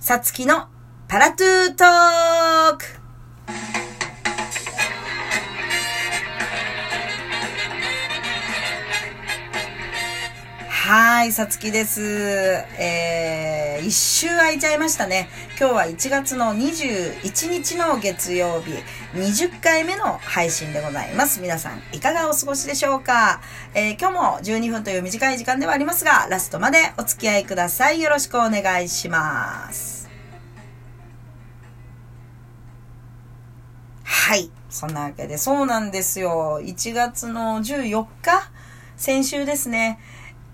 [0.00, 0.66] さつきの
[1.08, 2.99] パラトゥートーク。
[10.92, 12.02] はい、さつきです。
[12.02, 15.28] えー、一周空いちゃいましたね。
[15.56, 18.72] 今日は1月の21日の月曜日、
[19.16, 21.40] 20回目の配信でございます。
[21.40, 23.40] 皆さん、いかがお過ごしでしょうか、
[23.72, 28.02] えー、今日も12分という短い時間ではありますが、ラストまでお付き合いください。
[28.02, 30.10] よろしくお願いします。
[34.02, 34.50] はい。
[34.68, 36.60] そんなわけで、そうなんですよ。
[36.60, 38.50] 1月の14日？
[38.96, 39.98] 先週ですね。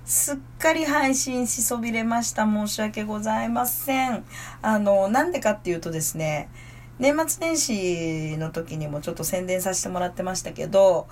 [0.06, 2.45] すっかり配信しそびれました。
[2.45, 4.24] 申し訳ございません。
[4.62, 6.48] あの、なんでかっていうとですね、
[7.01, 11.09] 年末年始の時にもちょっと宣伝させてもらってましたけど、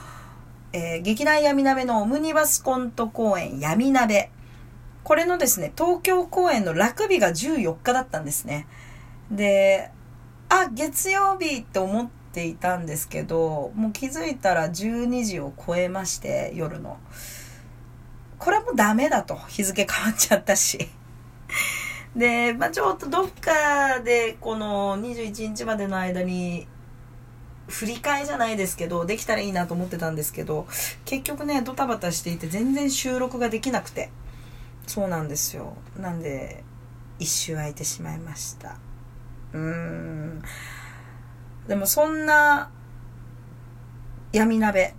[0.73, 4.31] えー、劇団闇鍋のオムニバスコント公演闇鍋。
[5.03, 8.69] これのですね、東京公演の楽日が14日だったんですね。
[9.29, 9.91] で、
[10.49, 16.99] あ、月曜日って思っていたんですけど、もう気づいたら12時を超えまして、夜の。
[18.45, 19.37] これもダメだと。
[19.49, 20.91] 日付変わっちゃったし。
[22.15, 26.67] で、まあ、ちょっとどっかでこの21日までの間に
[27.69, 30.67] 振り替えじゃないですけど、できたらいいなと思ってたんですけど、
[31.07, 34.11] 結局ね、ドタバタしていて全然収録ができなくて。
[34.87, 35.79] そうなんですよ。
[35.99, 36.63] なんで、
[37.19, 38.77] 一周空いてしまいました。
[39.55, 40.43] うーん。
[41.67, 42.71] でもそんな
[44.33, 44.95] 闇鍋、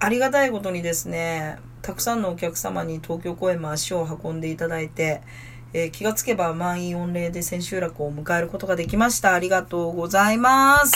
[0.00, 5.20] ありがたいことにですね、たくさんのお客様に東京公演も足を運んでいただいて、
[5.72, 9.34] えー、気がつけば満員御礼で千秋楽を迎えることができました。
[9.34, 10.94] ありがとうございます。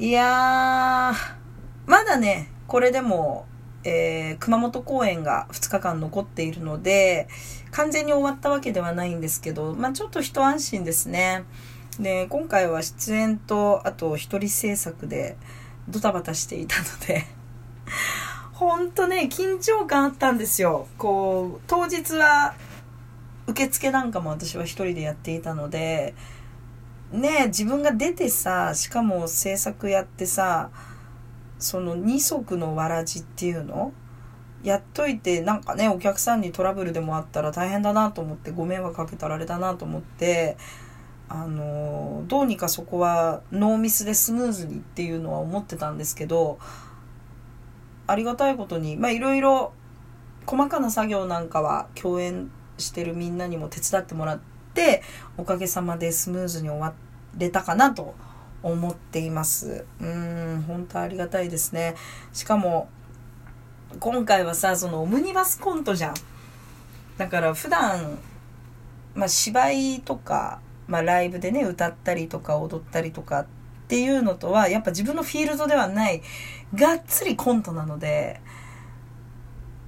[0.00, 3.46] いやー、まだね、これでも、
[3.84, 7.28] えー、熊本公演が2日間残っているので、
[7.70, 11.44] 完全に終わったわけではないんですけど、まあちょっと一安心ですね。
[12.00, 15.36] で、今回は出演と、あと一人制作で
[15.88, 17.39] ドタバタしていたので
[18.52, 20.86] ほんとね、緊張感あったんですよ。
[20.98, 22.54] こう、当日は、
[23.46, 26.14] 受付なんかも私は一人でやっていたので、
[27.10, 30.70] ね自分が出てさ、しかも制作やってさ、
[31.58, 33.92] その二足のわらじっていうの？
[34.62, 40.56] やっといて、なんかね、お客さんにトラブルでもあったら大変だなと思って、ご迷惑かけたらあれだなと思って、
[41.28, 46.58] あの、どうにかそこはノーミスでスムーズにっていうのは思ってたんですけど、
[48.10, 49.72] ありがたいことに、まあいろいろ
[50.46, 54.40] 細かな作業なんかは共演してるみんなにも手伝ってもらっ
[54.74, 55.02] て、
[55.36, 56.92] おかげさまでスムーズに終わ
[57.36, 58.14] れたかなと
[58.62, 59.84] 思っています。
[60.00, 61.94] うん、本当ありがたいですね。
[62.32, 62.88] しかも、
[63.98, 66.14] 今回はさ、そのオムニバスコントじゃん。
[67.16, 68.18] だから普段、
[69.14, 73.59] まあ芝居とか、まあライブでね、歌ったりとか踊ったりとかって
[73.90, 76.22] ていうのとは、やっぱ自分のフィールドではない、
[76.74, 78.40] がっつりコントなので、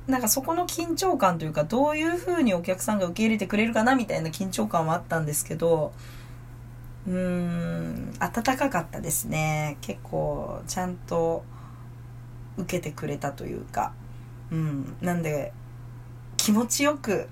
[0.09, 5.93] なんかそこの緊張感というか、どういう風にお客さんが受け入れてくれるかなみたいな緊張感はあったんですけど、
[7.07, 9.79] うーん、暖かかったですね。
[9.81, 11.45] 結構、ちゃんと
[12.59, 13.93] 受けてくれたというか、
[14.51, 15.53] うん、なんで、
[16.37, 17.29] 気持ちよく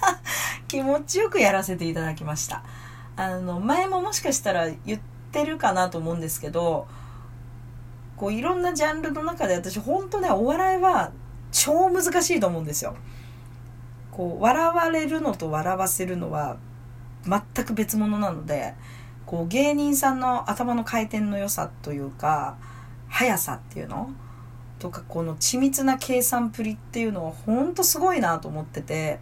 [0.68, 2.64] 気持ちよくやらせていただきました。
[3.16, 6.86] あの、前ももしかしたら言っててるかなと思うんですけど、
[8.16, 11.12] こういろんなジャンルの中で私本当ねお笑いは
[11.52, 12.96] 超難しいと思うんですよ。
[14.10, 16.56] こう笑われるのと笑わせるのは
[17.24, 18.74] 全く別物なので
[19.26, 22.56] こう芸人さんの頭の回転の良さというか
[23.08, 24.10] 速さっていうの？
[24.80, 29.18] とかこの緻密な計算っぷりっていうのは本当すごいなと思ってて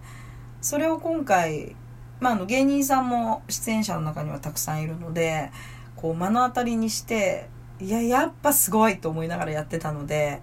[0.61, 1.75] それを今回、
[2.21, 5.51] まあ、あの芸人さんも出演者の中にはたくさんいるので
[5.97, 7.49] こう目の当たりにして
[7.81, 10.41] いや、やっぱすごいと思いながらやってたので、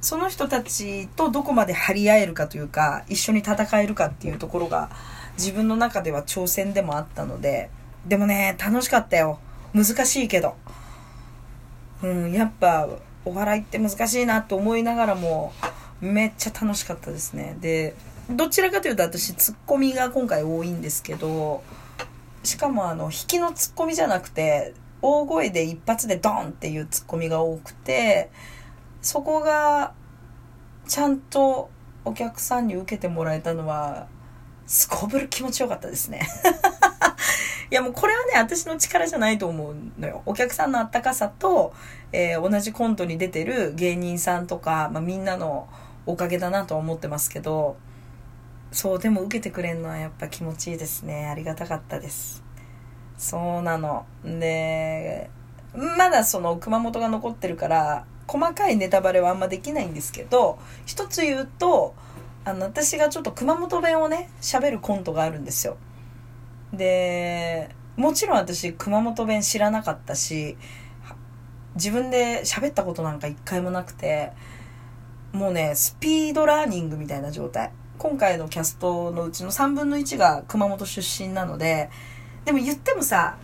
[0.00, 4.90] その人たちとどこまで張り合えるかというか、一緒に戦えるかっていうところが
[5.38, 7.70] 自分の中では挑戦でもあったので、
[8.06, 9.38] でもね、楽しかったよ。
[9.72, 10.56] 難しいけど。
[12.02, 12.88] うん、やっぱ
[13.24, 15.52] お笑いって難しいなと思いながらも、
[16.00, 17.56] めっちゃ楽しかったですね。
[17.60, 17.94] で、
[18.28, 21.62] どちらかというと私ツッコミが今回多いんですけど、
[22.42, 28.30] しかもあの、引きのツッコミじゃなくて、大声で一発でドンっていうツッコミが多くて、
[29.00, 29.94] そこが
[30.86, 31.70] ちゃんと
[32.04, 34.06] お客さんに受けてもらえたのは、
[34.66, 36.28] すこぶる気持ちよかったですね。
[37.70, 40.22] いやもうこれはね、私の力じゃないと思うのよ。
[40.26, 41.72] お客さんのあったかさと、
[42.12, 45.68] えー、同じコントに出てる芸人さんとか、まあ、みんなの
[46.04, 47.76] おかげだなとは思ってますけど、
[48.72, 51.26] そう、でも受けてくれるのはやっぱ気持ちいいですね。
[51.26, 52.42] ありがたかったです。
[53.18, 54.06] そうなの。
[54.24, 55.30] で、
[55.74, 61.94] まだその熊本が残ってるから、細かいネタバレはあんまできないんですけど、一つ言うと、
[62.44, 65.76] あの、私がちょっと熊本弁をね、喋るコントがあるんですよ。
[66.72, 70.56] で、もちろん私熊本弁知らなかったし、
[71.74, 74.32] 自分で喋ったことなんか一回もなくて、
[75.32, 77.70] もうね、スピードラーニングみたいな状態。
[78.02, 81.88] 今回のキャストのうちの3分の1が熊本出身なので、
[82.44, 83.36] でも言ってもさ、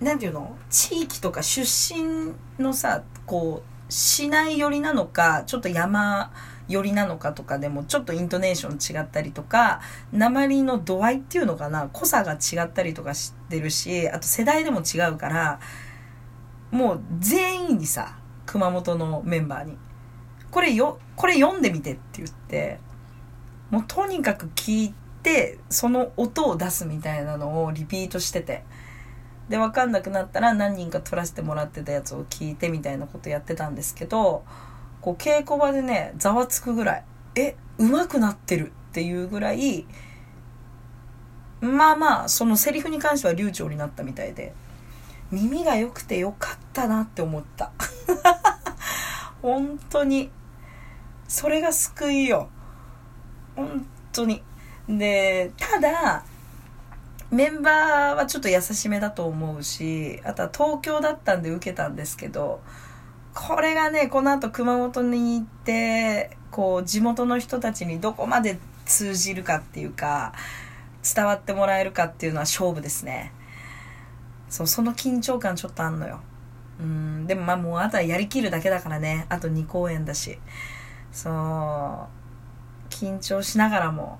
[0.00, 0.56] なんていうの？
[0.70, 6.32] 地域とか出身のさ、こう、市内寄りなのか、ちょっと山
[6.68, 15.60] 寄りなのかとかでも、ちょっとイントネーション違ったりとか、鉛の度合いっていうのかな、濃さが違ったりとかしてるし、あと世代でも違うから、
[16.70, 18.16] もう全員にさ、
[18.46, 19.76] 熊本のメンバーに、
[20.50, 22.80] これよ、これ読んでみてって言って、
[23.74, 24.94] もうとにかく聞い
[25.24, 28.62] て、その音を出すみたいなのをリピートしてて。
[29.48, 34.44] で、わかんなくなったら何人か撮らせてもらってたやつを聞いてみたいなことやってたんですけど、
[35.00, 37.04] こう稽古場でね、ざわつくぐらい、
[37.34, 39.86] え、上手くなってるっていうぐらい、
[41.60, 44.54] まあまあ、そのセリフに関しては流暢になったみたいで、
[45.32, 47.72] 耳が良くてよかったなって思った。
[49.42, 50.30] 本当に。
[51.26, 52.50] それが救いよ。
[53.56, 54.42] 本当に。
[54.88, 56.24] で、ただ、
[57.30, 62.60] メンバーはちょっと優しめだと思うし、あとは東京だったんで受けたんですけど、
[63.34, 70.32] これがね、この後熊本に行って、こう、地元の人たちにどこまで通じるかっていうか、
[71.02, 73.32] 伝わってもらえるかっていうのは勝負ですね。
[74.48, 76.20] そう、その緊張感ちょっとあんのよ。
[76.78, 79.26] うん、でもまあもうあとはやりきるだけだからね。
[79.28, 80.38] あと2公演だし。
[81.10, 81.32] そう、
[83.04, 84.18] 緊張しながらも、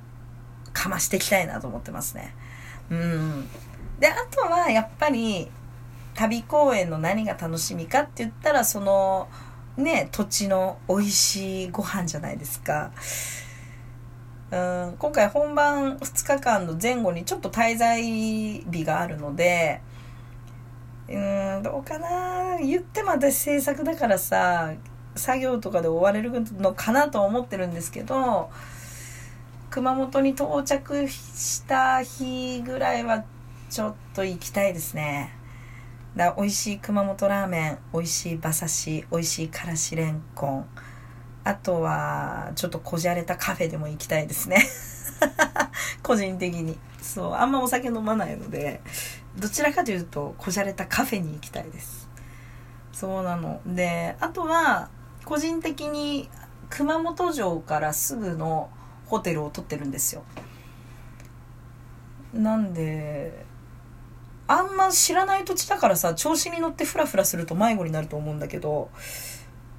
[0.72, 2.34] かましていきたいなと思ってますね。
[2.90, 3.48] うん。
[3.98, 5.50] で、あとはやっぱり、
[6.14, 9.28] 旅公演の何が楽しみかって言ったら、その、
[9.76, 12.92] ね、土地の美味しいご飯じゃないですか。
[14.50, 19.80] うん今回本番2日間の前後にちょっと滞在日があるので、
[21.08, 24.74] うん、どうかな言っても私制作だからさ、
[25.16, 28.50] 作業とかで追われるのかなと思ってるんですけど、
[29.74, 33.24] 熊本に到着した日ぐらいは
[33.68, 35.36] ちょっと行きたいですね。
[36.14, 40.66] だ美味しい熊本ラーメン、美味しい馬刺し、美味しいからしれんこん。
[41.42, 44.64] あとは、ちょっとこじゃれたカフェでも行きたいですね。
[46.04, 46.78] 個人的に。
[47.02, 48.80] そう、あんまお酒飲まないので、
[49.36, 52.08] どちらかというと、こじゃれたカフェに行きたいです。
[52.92, 53.60] そうなの。
[53.66, 54.88] で、あとは、
[55.24, 56.30] 個人的に
[56.70, 58.70] 熊本城からすぐの
[59.06, 60.22] ホテルを取ってるんですよ。
[62.32, 63.44] なんで、
[64.46, 68.90] あんま知らない土地だからさ、調子に乗ってフラフラすると迷子になると思うんだけど、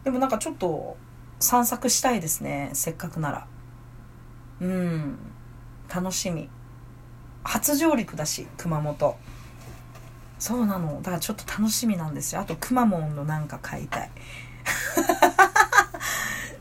[0.04, 0.98] でもなんかちょっと
[1.39, 2.72] 散策したいですね。
[2.74, 3.48] せっかくなら。
[4.62, 5.18] うん。
[5.94, 6.50] 楽しみ。
[7.44, 9.18] 初上陸だし、熊本。
[10.39, 10.98] そうなの。
[10.98, 12.42] だからちょっと楽しみなんですよ。
[12.42, 14.12] あと、くまモンのなんか買いたい。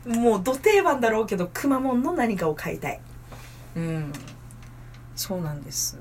[0.05, 2.99] もう、ど定番だろうけど、くまモンの何かを買いたい。
[3.75, 4.13] うん。
[5.15, 5.99] そうなんです。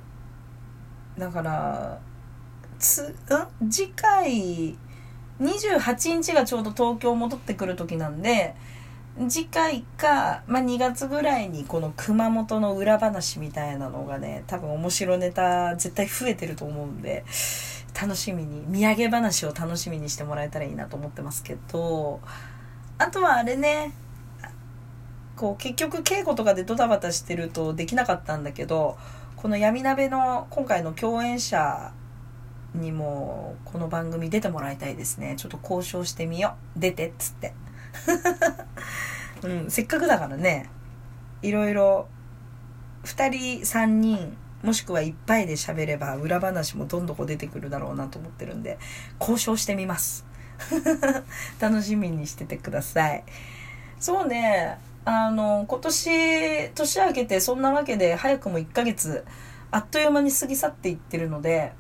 [1.19, 2.01] だから
[2.79, 3.15] つ
[3.63, 3.71] ん？
[3.71, 4.77] 次回
[5.41, 8.55] 28日がちょうど東京戻ってくる時なんで
[9.29, 17.25] 次回か、まあ、2月ぐらいにこの熊本の裏話みたいなのがね多分面白ネタ絶対増えてると思うんで
[18.01, 22.21] 楽しみに土産話を楽しみにしてもらえたらいいなと思ってますけど
[22.99, 23.93] あとはあれね
[25.37, 28.97] こう結局稽古とかでドタバタしてるとできなかったんだけど
[29.37, 31.93] この闇鍋の今回の共演者
[32.75, 35.35] にもこの番組出てもらいたいですね。
[35.37, 36.81] ちょっと交渉してみよう。
[36.81, 37.53] 出てっつって。
[39.45, 40.69] うん、せっかくだからね、
[41.43, 42.09] いろいろ
[43.05, 48.79] 2人3人もしくはいっぱいで喋れば裏話もどんどこ出てくるだろうなと思ってるんで
[49.21, 50.25] 交渉してみます
[51.61, 53.25] 楽しみにしててください。
[54.01, 54.79] そうね。
[55.05, 59.25] あの、今年、年明けてそんなわけで早くも1ヶ月、
[59.71, 61.73] あっという間に過ぎ去っていってるので、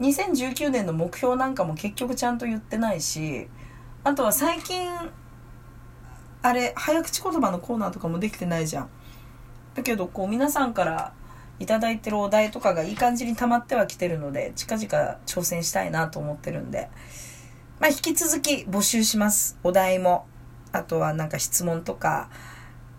[0.00, 3.48] 2019年の目標なんかも結局ちゃんと言ってないし、
[4.04, 4.88] あとは最近、
[6.42, 8.88] あれ、早口言葉のコーナーとかもできてないじゃん。
[9.74, 11.12] だけど、こう皆さんから
[11.60, 14.86] いただいてるお題とかがいい感じに溜まってはきてるので、近々
[15.26, 16.88] 挑戦したいなと思ってるんで、
[17.80, 19.56] まあ引き続き募集します。
[19.62, 20.26] お題も。
[20.72, 22.28] あとはなんか質問とか、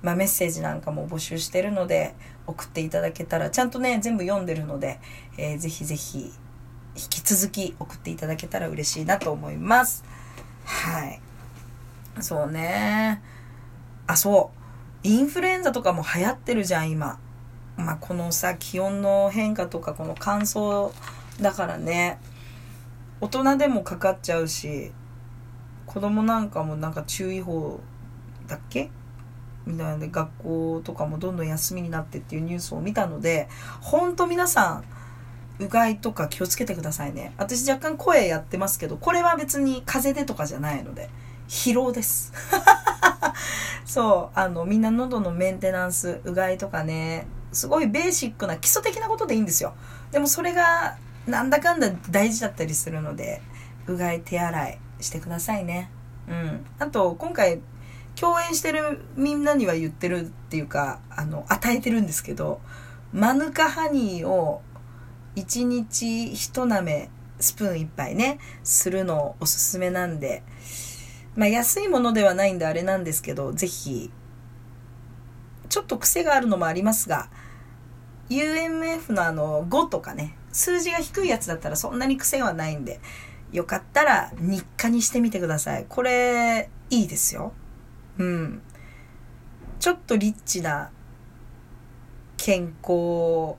[0.01, 2.15] まあ、メッセージなんかも募集してるので、
[2.48, 5.00] 送っていただけたら、ちゃんとね、全部読んでるので、
[5.38, 6.31] えー、ぜひぜひ、
[6.95, 10.03] 引き続き送っていただけたら嬉しいなと思います。
[10.65, 11.19] はい。
[12.21, 13.21] そうね。
[14.07, 14.51] あ、そ
[15.03, 15.07] う。
[15.07, 17.19] インフルエンザとかも流行ってるじゃん、今。
[17.77, 20.91] まあ、このさ、気温の変化とか、この乾燥
[21.41, 22.19] だからね。
[23.21, 24.91] 大人でもかかっちゃうし、
[25.85, 27.79] 子供なんかもなんか注意報
[28.47, 28.91] だっけ？
[29.65, 33.49] みたいなで学校とかもどんどん休みになってっていうニュースを見たので、
[33.81, 34.83] ほんと皆さ
[35.59, 37.33] ん、うがいとか気をつけてくださいね。
[37.38, 41.09] 私若干声やってますけど、これは別に風邪でとかじゃないので、
[41.49, 42.31] 疲労です。
[43.85, 49.73] そう、あの、みんな喉のメンテナンス、うがいとかね、すごいベーシックな基礎的なことでいいんですよ。
[50.11, 50.97] でもそれが、
[51.29, 53.41] なんだかんだ大事だったりするので、
[53.88, 55.89] うがい手洗いしてくださいね。
[56.27, 56.65] うん。
[56.79, 57.62] あと、今回、
[58.19, 62.59] 共演してるみんなには言ってるっていうか、あの、与えてるんですけど、
[63.13, 64.62] マヌカハニーを
[65.36, 67.09] 1日1舐め、
[67.39, 70.43] スプーン1杯ね、するのおすすめなんで、
[71.36, 74.12] まあ安いものではないんであれなんですけど、ぜひ、
[75.69, 77.29] ちょっと癖があるのもありますが、
[78.29, 82.99] UMF のあの5とかね、数字が低いやつだったらそんなに癖はないんで、
[83.51, 85.85] よかったら日課にしてみてください。
[85.89, 87.53] これ、いいですよ。
[88.17, 88.61] うん。
[89.79, 90.91] ちょっとリッチな
[92.37, 93.55] 健康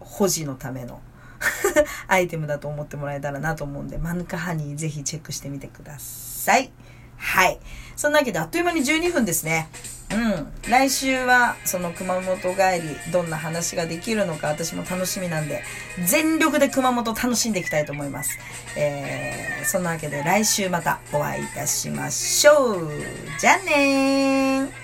[0.00, 1.00] 保持のための
[2.06, 6.72] アイテムだと思ってもらえたらなと思うんで、マヌカハニーぜひチェックしてみてください。
[7.22, 7.58] はい。
[7.96, 9.68] そんなわけであっという間に12分ですね。
[10.12, 10.14] う
[10.68, 10.70] ん。
[10.70, 15.62] 来週はその熊本帰り、どんな話ができるのか私も楽しみなんで、
[16.04, 18.38] 全力で熊本楽しんでいきたいと思います。
[18.76, 22.90] えー、そんなわけで来週またお会いいたしましょう。
[23.38, 24.81] じゃあねー。